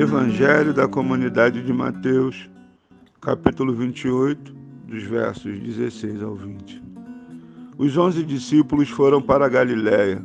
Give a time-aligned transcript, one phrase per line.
[0.00, 2.48] Evangelho da Comunidade de Mateus,
[3.20, 4.54] capítulo 28,
[4.88, 6.82] dos versos 16 ao 20.
[7.76, 10.24] Os onze discípulos foram para a Galiléia,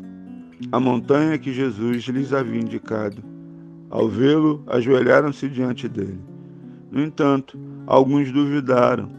[0.71, 3.21] a montanha que Jesus lhes havia indicado.
[3.89, 6.21] Ao vê-lo, ajoelharam-se diante dele.
[6.89, 9.11] No entanto, alguns duvidaram.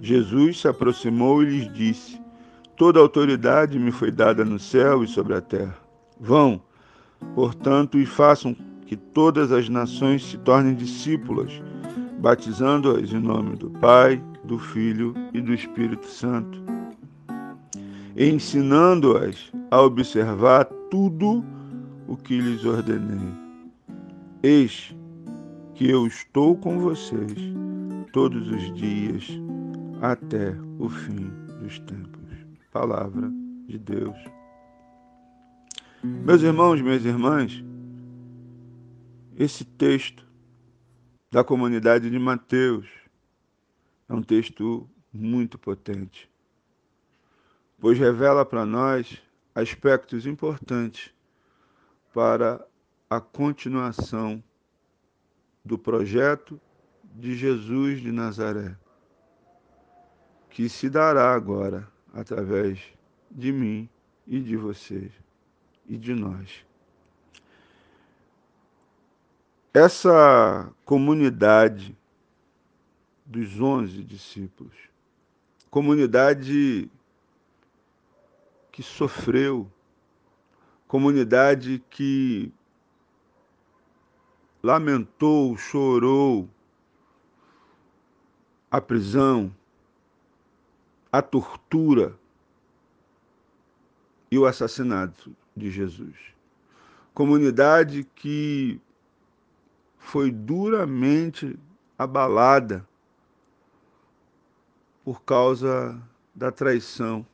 [0.00, 2.18] Jesus se aproximou e lhes disse:
[2.74, 5.76] Toda autoridade me foi dada no céu e sobre a terra.
[6.18, 6.62] Vão,
[7.34, 8.56] portanto, e façam
[8.94, 11.50] que todas as nações se tornem discípulas,
[12.20, 16.62] batizando-as em nome do Pai, do Filho e do Espírito Santo,
[18.16, 21.44] ensinando-as a observar tudo
[22.06, 23.34] o que lhes ordenei.
[24.44, 24.94] Eis
[25.74, 27.34] que eu estou com vocês
[28.12, 29.28] todos os dias
[30.02, 32.22] até o fim dos tempos.
[32.72, 33.28] Palavra
[33.66, 34.16] de Deus.
[36.04, 37.64] Meus irmãos, minhas irmãs,
[39.36, 40.26] esse texto
[41.30, 42.86] da comunidade de Mateus
[44.08, 46.30] é um texto muito potente,
[47.80, 49.20] pois revela para nós
[49.54, 51.12] aspectos importantes
[52.12, 52.64] para
[53.10, 54.42] a continuação
[55.64, 56.60] do projeto
[57.02, 58.76] de Jesus de Nazaré,
[60.50, 62.80] que se dará agora através
[63.30, 63.88] de mim
[64.26, 65.12] e de vocês
[65.86, 66.64] e de nós.
[69.76, 71.98] Essa comunidade
[73.26, 74.72] dos onze discípulos,
[75.68, 76.88] comunidade
[78.70, 79.68] que sofreu,
[80.86, 82.52] comunidade que
[84.62, 86.48] lamentou, chorou
[88.70, 89.52] a prisão,
[91.10, 92.16] a tortura
[94.30, 96.14] e o assassinato de Jesus.
[97.12, 98.80] Comunidade que
[100.04, 101.58] foi duramente
[101.98, 102.86] abalada
[105.02, 106.00] por causa
[106.34, 107.26] da traição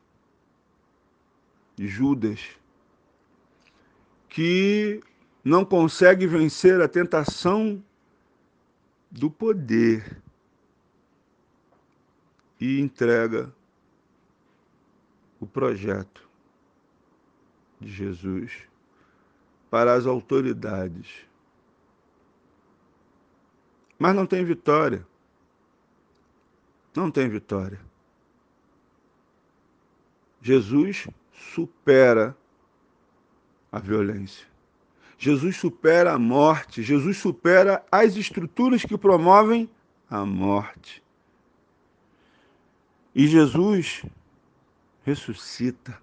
[1.74, 2.56] de Judas,
[4.28, 5.02] que
[5.44, 7.82] não consegue vencer a tentação
[9.10, 10.22] do poder
[12.60, 13.52] e entrega
[15.40, 16.28] o projeto
[17.80, 18.62] de Jesus
[19.68, 21.29] para as autoridades
[24.00, 25.06] mas não tem vitória.
[26.96, 27.78] Não tem vitória.
[30.40, 32.34] Jesus supera
[33.70, 34.46] a violência.
[35.18, 36.82] Jesus supera a morte.
[36.82, 39.68] Jesus supera as estruturas que promovem
[40.08, 41.04] a morte.
[43.14, 44.02] E Jesus
[45.04, 46.00] ressuscita.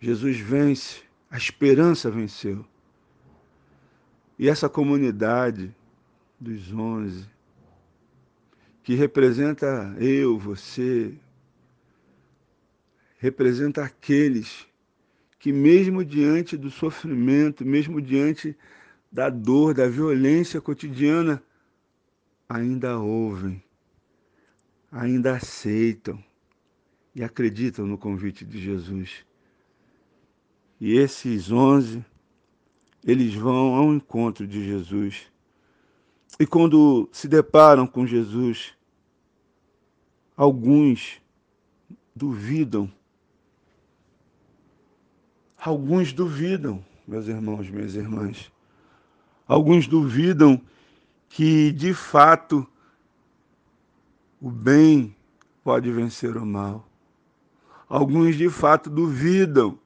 [0.00, 1.04] Jesus vence.
[1.30, 2.66] A esperança venceu.
[4.40, 5.70] E essa comunidade
[6.40, 7.28] dos onze,
[8.82, 11.14] que representa eu, você,
[13.18, 14.66] representa aqueles
[15.38, 18.56] que, mesmo diante do sofrimento, mesmo diante
[19.12, 21.42] da dor, da violência cotidiana,
[22.48, 23.62] ainda ouvem,
[24.90, 26.18] ainda aceitam
[27.14, 29.22] e acreditam no convite de Jesus.
[30.80, 32.02] E esses onze
[33.04, 35.26] eles vão ao encontro de Jesus.
[36.38, 38.74] E quando se deparam com Jesus,
[40.36, 41.20] alguns
[42.14, 42.90] duvidam.
[45.56, 48.50] Alguns duvidam, meus irmãos, minhas irmãs.
[49.46, 50.60] Alguns duvidam
[51.28, 52.66] que, de fato,
[54.40, 55.14] o bem
[55.62, 56.88] pode vencer o mal.
[57.88, 59.78] Alguns, de fato, duvidam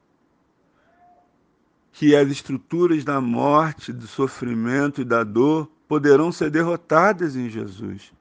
[1.94, 8.12] que as estruturas da morte, do sofrimento e da dor poderão ser derrotadas em Jesus.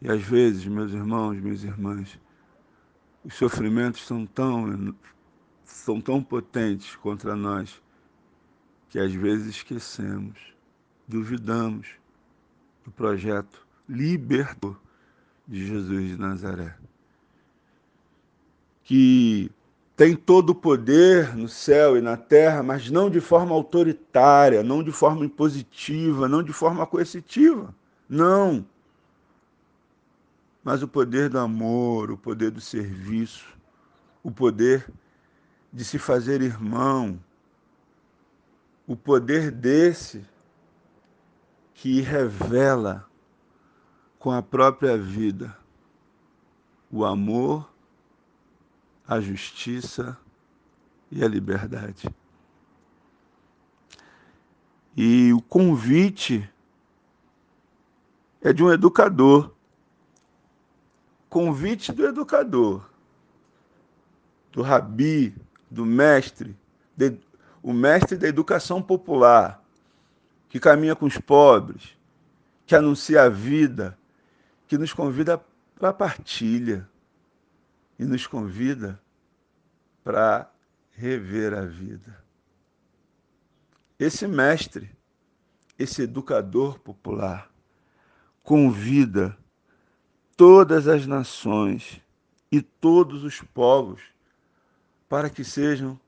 [0.00, 2.20] E às vezes, meus irmãos, minhas irmãs,
[3.24, 4.94] os sofrimentos são tão
[5.64, 7.82] são tão potentes contra nós
[8.90, 10.38] que às vezes esquecemos,
[11.08, 11.88] duvidamos
[12.84, 14.76] do projeto libertador
[15.48, 16.76] de Jesus de Nazaré.
[18.84, 19.50] Que
[19.96, 24.82] tem todo o poder no céu e na terra, mas não de forma autoritária, não
[24.82, 27.74] de forma impositiva, não de forma coercitiva.
[28.06, 28.66] Não.
[30.62, 33.46] Mas o poder do amor, o poder do serviço,
[34.22, 34.92] o poder
[35.72, 37.18] de se fazer irmão,
[38.86, 40.26] o poder desse
[41.72, 43.08] que revela
[44.18, 45.56] com a própria vida
[46.90, 47.68] o amor,
[49.06, 50.16] a justiça
[51.10, 52.08] e a liberdade.
[54.96, 56.48] E o convite
[58.40, 59.52] é de um educador.
[61.28, 62.88] Convite do educador,
[64.52, 65.34] do rabi,
[65.70, 66.56] do mestre,
[66.96, 67.18] de,
[67.62, 69.62] o mestre da educação popular,
[70.48, 71.96] que caminha com os pobres,
[72.64, 73.98] que anuncia a vida,
[74.66, 75.44] que nos convida
[75.78, 76.88] para a partilha
[77.98, 79.00] e nos convida
[80.04, 80.50] para
[80.92, 82.24] rever a vida.
[83.98, 84.90] Esse mestre,
[85.78, 87.50] esse educador popular,
[88.42, 89.36] convida
[90.36, 92.00] todas as nações
[92.52, 94.02] e todos os povos
[95.08, 95.98] para que sejam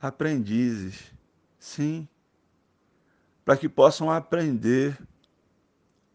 [0.00, 1.12] aprendizes,
[1.58, 2.08] sim,
[3.44, 4.98] para que possam aprender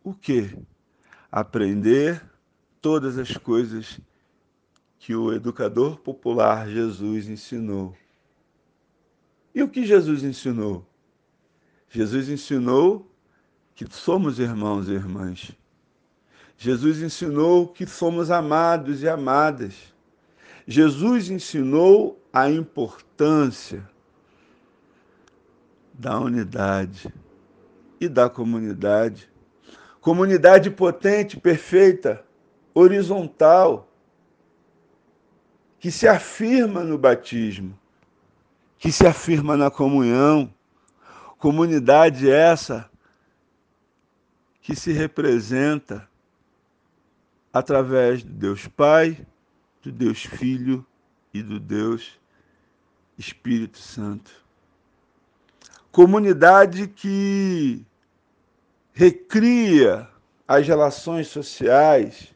[0.03, 0.57] o quê?
[1.31, 2.23] Aprender
[2.81, 3.99] todas as coisas
[4.99, 7.95] que o educador popular Jesus ensinou.
[9.55, 10.85] E o que Jesus ensinou?
[11.89, 13.09] Jesus ensinou
[13.73, 15.51] que somos irmãos e irmãs.
[16.57, 19.73] Jesus ensinou que somos amados e amadas.
[20.67, 23.89] Jesus ensinou a importância
[25.93, 27.11] da unidade
[27.99, 29.29] e da comunidade.
[30.01, 32.23] Comunidade potente, perfeita,
[32.73, 33.88] horizontal,
[35.79, 37.77] que se afirma no batismo,
[38.77, 40.53] que se afirma na comunhão.
[41.37, 42.89] Comunidade essa
[44.61, 46.07] que se representa
[47.51, 49.25] através do Deus Pai,
[49.81, 50.85] do Deus Filho
[51.33, 52.19] e do Deus
[53.17, 54.31] Espírito Santo.
[55.91, 57.85] Comunidade que
[58.91, 60.09] recria
[60.45, 62.35] as relações sociais,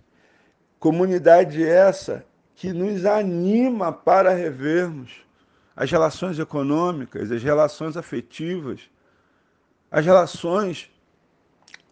[0.79, 2.25] comunidade essa
[2.63, 5.25] que nos anima para revermos
[5.75, 8.89] as relações econômicas, as relações afetivas,
[9.91, 10.89] as relações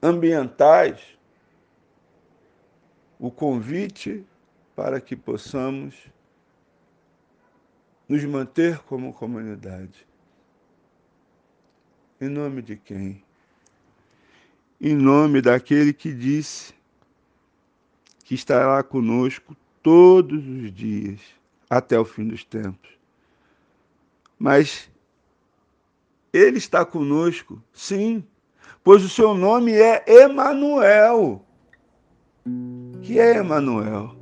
[0.01, 1.01] ambientais.
[3.19, 4.25] O convite
[4.73, 5.93] para que possamos
[8.07, 10.07] nos manter como comunidade.
[12.21, 13.21] Em nome de quem?
[14.79, 16.73] Em nome daquele que disse
[18.23, 21.19] que estará conosco todos os dias
[21.69, 22.89] até o fim dos tempos.
[24.37, 24.89] Mas
[26.33, 28.23] ele está conosco, sim,
[28.83, 31.45] pois o seu nome é Emanuel.
[33.01, 34.15] Que é Emanuel?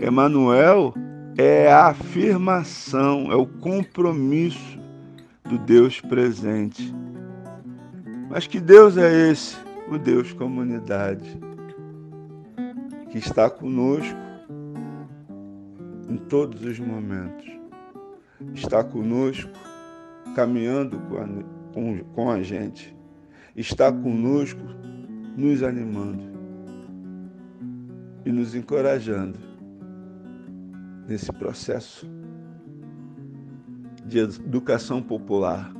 [0.00, 0.94] Emanuel
[1.36, 4.78] é a afirmação, é o compromisso
[5.44, 6.94] do Deus presente.
[8.30, 9.56] Mas que Deus é esse?
[9.88, 11.38] O Deus comunidade,
[13.10, 14.23] que está conosco
[16.08, 17.50] em todos os momentos.
[18.52, 19.50] Está conosco,
[20.34, 21.26] caminhando com a,
[21.72, 22.94] com, com a gente.
[23.56, 24.60] Está conosco,
[25.36, 26.22] nos animando
[28.24, 29.38] e nos encorajando
[31.06, 32.08] nesse processo
[34.06, 35.72] de educação popular,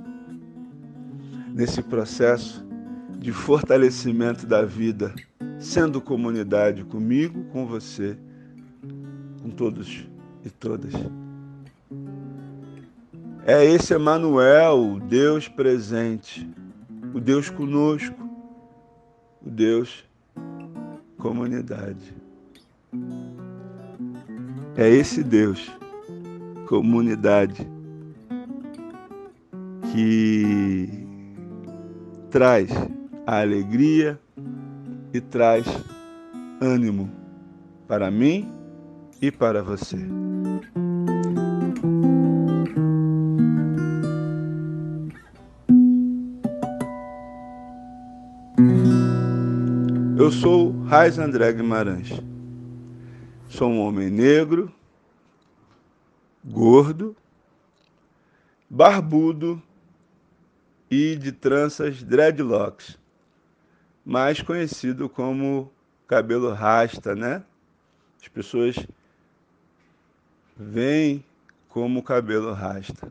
[1.55, 2.65] nesse processo
[3.19, 5.15] de fortalecimento da vida,
[5.59, 8.19] sendo comunidade comigo, com você,
[9.43, 10.07] com todos
[10.45, 10.93] e todas.
[13.47, 16.49] É esse Emanuel, o Deus presente,
[17.13, 18.29] o Deus conosco,
[19.45, 20.05] o Deus
[21.19, 22.15] comunidade.
[24.77, 25.71] É esse Deus,
[26.67, 27.67] comunidade,
[29.93, 31.07] que
[32.31, 32.71] traz
[33.27, 34.19] a alegria
[35.13, 35.65] e traz
[36.61, 37.09] ânimo
[37.87, 38.53] para mim
[39.27, 39.97] e para você.
[50.19, 52.11] Eu sou Raiz André Guimarães.
[53.49, 54.71] Sou um homem negro,
[56.45, 57.17] gordo,
[58.69, 59.63] barbudo
[60.91, 62.99] e de tranças dreadlocks,
[64.05, 65.73] mais conhecido como
[66.07, 67.43] cabelo rasta, né?
[68.21, 68.77] As pessoas
[70.57, 71.25] veem
[71.69, 73.09] como cabelo rasta.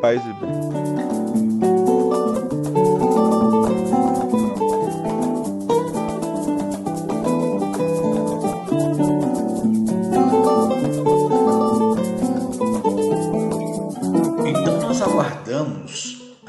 [0.00, 1.12] Paz e bem.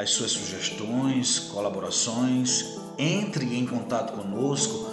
[0.03, 2.77] as suas sugestões, colaborações.
[2.97, 4.92] Entre em contato conosco